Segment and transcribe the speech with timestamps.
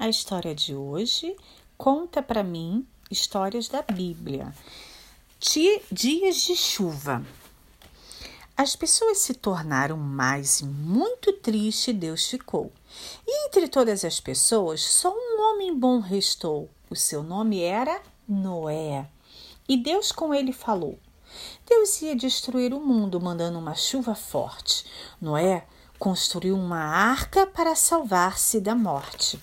[0.00, 1.36] A história de hoje
[1.76, 4.54] conta para mim histórias da Bíblia.
[5.90, 7.26] Dias de chuva.
[8.56, 12.70] As pessoas se tornaram mais e muito triste Deus ficou.
[13.26, 16.70] E entre todas as pessoas, só um homem bom restou.
[16.88, 19.04] O seu nome era Noé.
[19.68, 20.96] E Deus com ele falou.
[21.66, 24.84] Deus ia destruir o mundo mandando uma chuva forte.
[25.20, 25.66] Noé
[25.98, 29.40] construiu uma arca para salvar-se da morte.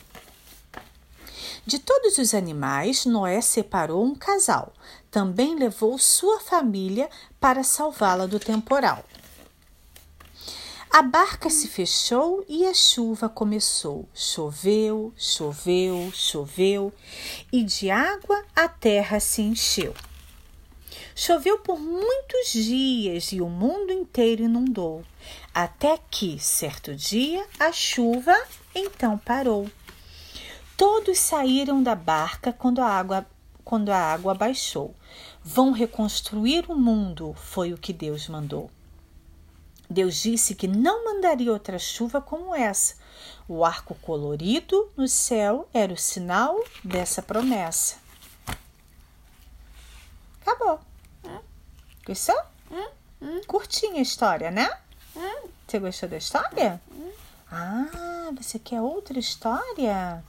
[1.65, 4.71] De todos os animais, Noé separou um casal.
[5.09, 9.03] Também levou sua família para salvá-la do temporal.
[10.91, 14.07] A barca se fechou e a chuva começou.
[14.13, 16.93] Choveu, choveu, choveu,
[17.51, 19.93] e de água a terra se encheu.
[21.15, 25.03] Choveu por muitos dias e o mundo inteiro inundou,
[25.53, 28.37] até que, certo dia, a chuva
[28.75, 29.67] então parou.
[30.77, 33.25] Todos saíram da barca quando a água
[33.63, 34.93] quando a água baixou.
[35.43, 38.69] Vão reconstruir o mundo, foi o que Deus mandou.
[39.89, 42.95] Deus disse que não mandaria outra chuva como essa.
[43.47, 47.97] O arco colorido no céu era o sinal dessa promessa.
[50.41, 50.79] Acabou.
[52.05, 52.39] Gostou?
[53.47, 54.69] Curtinha a história, né?
[55.67, 56.79] Você gostou da história?
[57.51, 60.23] Ah, você quer outra história?